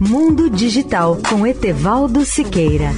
Mundo 0.00 0.48
Digital 0.48 1.18
com 1.28 1.44
Etevaldo 1.44 2.24
Siqueira. 2.24 2.92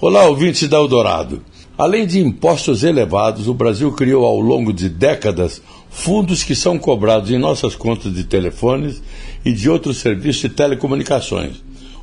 Olá, 0.00 0.24
ouvintes 0.24 0.68
da 0.68 0.78
Eldorado. 0.78 1.44
Além 1.78 2.08
de 2.08 2.18
impostos 2.18 2.82
elevados, 2.82 3.46
o 3.46 3.54
Brasil 3.54 3.92
criou 3.92 4.26
ao 4.26 4.40
longo 4.40 4.72
de 4.72 4.88
décadas 4.88 5.62
fundos 5.88 6.42
que 6.42 6.56
são 6.56 6.76
cobrados 6.76 7.30
em 7.30 7.38
nossas 7.38 7.76
contas 7.76 8.12
de 8.12 8.24
telefones 8.24 9.00
e 9.44 9.52
de 9.52 9.70
outros 9.70 9.98
serviços 9.98 10.42
de 10.42 10.48
telecomunicações. 10.48 11.62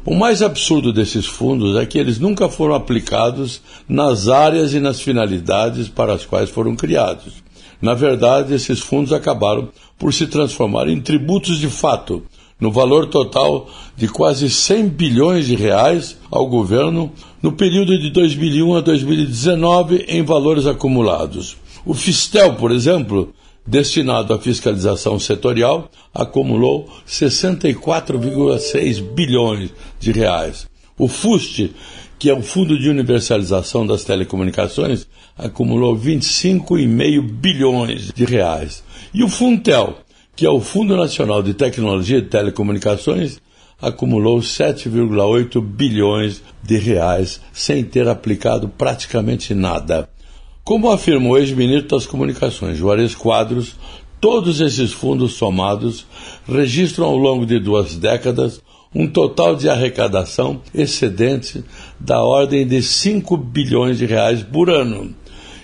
O 0.09 0.15
mais 0.15 0.41
absurdo 0.41 0.93
desses 0.93 1.25
fundos 1.25 1.75
é 1.75 1.85
que 1.85 1.99
eles 1.99 2.17
nunca 2.17 2.47
foram 2.47 2.73
aplicados 2.73 3.61
nas 3.89 4.29
áreas 4.29 4.73
e 4.73 4.79
nas 4.79 5.01
finalidades 5.01 5.89
para 5.89 6.13
as 6.13 6.25
quais 6.25 6.49
foram 6.49 6.77
criados. 6.77 7.43
Na 7.81 7.93
verdade, 7.93 8.53
esses 8.53 8.79
fundos 8.79 9.11
acabaram 9.11 9.67
por 9.99 10.13
se 10.13 10.25
transformar 10.25 10.87
em 10.87 11.01
tributos 11.01 11.59
de 11.59 11.67
fato, 11.67 12.23
no 12.57 12.71
valor 12.71 13.07
total 13.07 13.69
de 13.97 14.07
quase 14.07 14.49
100 14.49 14.87
bilhões 14.87 15.45
de 15.45 15.57
reais 15.57 16.17
ao 16.31 16.47
governo 16.47 17.11
no 17.43 17.51
período 17.51 17.99
de 17.99 18.09
2001 18.09 18.77
a 18.77 18.79
2019 18.79 20.05
em 20.07 20.23
valores 20.23 20.65
acumulados. 20.65 21.57
O 21.85 21.93
Fistel, 21.93 22.53
por 22.53 22.71
exemplo, 22.71 23.33
destinado 23.67 24.33
à 24.33 24.39
fiscalização 24.39 25.19
setorial, 25.19 25.91
acumulou 26.13 26.89
64,6 27.05 29.01
bilhões 29.01 29.71
de 29.99 30.11
reais. 30.13 30.67
O 30.97 31.07
FUST, 31.07 31.75
que 32.17 32.29
é 32.29 32.33
o 32.33 32.41
Fundo 32.41 32.79
de 32.79 32.89
Universalização 32.89 33.85
das 33.85 34.03
Telecomunicações, 34.03 35.05
acumulou 35.37 35.95
25,5 35.95 37.21
bilhões 37.21 38.11
de 38.11 38.25
reais. 38.25 38.83
E 39.13 39.23
o 39.23 39.29
Funtel, 39.29 39.97
que 40.35 40.45
é 40.45 40.49
o 40.49 40.59
Fundo 40.59 40.95
Nacional 40.95 41.43
de 41.43 41.53
Tecnologia 41.53 42.21
de 42.21 42.29
Telecomunicações, 42.29 43.39
acumulou 43.79 44.39
7,8 44.39 45.61
bilhões 45.61 46.41
de 46.63 46.77
reais 46.77 47.39
sem 47.53 47.83
ter 47.83 48.07
aplicado 48.07 48.67
praticamente 48.67 49.53
nada. 49.53 50.09
Como 50.67 50.91
afirmou 50.91 51.31
o 51.31 51.37
ex-ministro 51.37 51.87
das 51.95 52.05
Comunicações, 52.05 52.77
Juarez 52.77 53.15
Quadros, 53.15 53.77
todos 54.19 54.59
esses 54.59 54.91
fundos 54.91 55.35
somados 55.35 56.05
registram 56.45 57.05
ao 57.05 57.15
longo 57.15 57.45
de 57.45 57.57
duas 57.57 57.95
décadas 57.95 58.61
um 58.93 59.07
total 59.07 59.55
de 59.55 59.69
arrecadação 59.69 60.61
excedente 60.75 61.63
da 61.97 62.21
ordem 62.21 62.67
de 62.67 62.83
5 62.83 63.37
bilhões 63.37 63.97
de 63.97 64.05
reais 64.05 64.43
por 64.43 64.69
ano. 64.69 65.15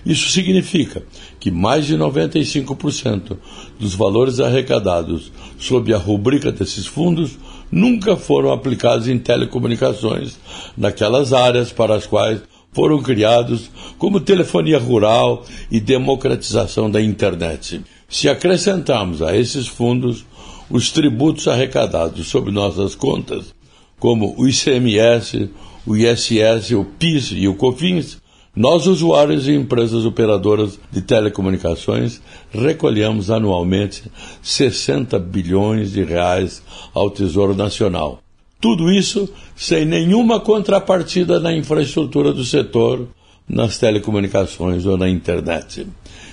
Isso 0.06 0.30
significa 0.30 1.04
que 1.38 1.52
mais 1.52 1.86
de 1.86 1.98
95% 1.98 3.36
dos 3.78 3.96
valores 3.96 4.40
arrecadados 4.40 5.34
sob 5.60 5.94
a 5.94 5.98
rubrica 5.98 6.50
desses 6.50 6.86
fundos 6.86 7.38
nunca 7.70 8.16
foram 8.16 8.54
aplicados 8.54 9.10
em 9.10 9.20
telecomunicações, 9.20 10.40
naquelas 10.78 11.34
áreas 11.34 11.74
para 11.74 11.94
as 11.94 12.08
quais 12.08 12.40
foram 12.74 13.02
criados 13.02 13.70
como 13.98 14.20
telefonia 14.20 14.80
rural 14.80 15.46
e 15.72 15.80
democratização 15.80 16.90
da 16.90 17.02
internet. 17.02 17.82
Se 18.10 18.28
acrescentarmos 18.28 19.22
a 19.22 19.36
esses 19.36 19.68
fundos 19.68 20.26
os 20.70 20.92
tributos 20.92 21.48
arrecadados 21.48 22.28
sob 22.28 22.52
nossas 22.52 22.96
contas, 22.96 23.54
como 24.00 24.36
o 24.38 24.48
ICMS, 24.48 25.50
o 25.86 25.96
ISS, 25.96 26.72
o 26.72 26.86
PIS 26.86 27.32
e 27.34 27.48
o 27.48 27.56
COFINS, 27.56 28.18
nós, 28.56 28.86
usuários 28.86 29.48
e 29.48 29.52
empresas 29.52 30.06
operadoras 30.06 30.80
de 30.92 31.02
telecomunicações, 31.02 32.22
recolhemos 32.52 33.32
anualmente 33.32 34.04
60 34.44 35.18
bilhões 35.18 35.92
de 35.92 36.04
reais 36.04 36.62
ao 36.94 37.10
Tesouro 37.10 37.56
Nacional. 37.56 38.22
Tudo 38.64 38.90
isso 38.90 39.28
sem 39.58 39.84
nenhuma 39.84 40.40
contrapartida 40.40 41.38
na 41.38 41.52
infraestrutura 41.54 42.32
do 42.32 42.46
setor, 42.46 43.10
nas 43.46 43.78
telecomunicações 43.78 44.86
ou 44.86 44.98
na 44.98 45.10
internet. 45.10 45.86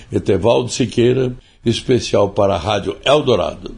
Etevaldo 0.09 0.69
Siqueira, 0.69 1.33
especial 1.65 2.29
para 2.29 2.55
a 2.55 2.57
Rádio 2.57 2.95
Eldorado. 3.03 3.75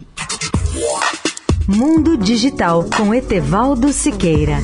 Mundo 1.67 2.15
Digital 2.15 2.85
com 2.95 3.11
Etevaldo 3.11 3.91
Siqueira. 3.91 4.59